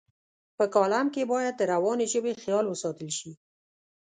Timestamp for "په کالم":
0.57-1.07